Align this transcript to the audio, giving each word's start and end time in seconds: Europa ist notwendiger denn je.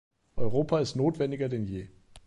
Europa 0.35 0.79
ist 0.79 0.95
notwendiger 0.95 1.47
denn 1.47 1.67
je. 1.67 1.85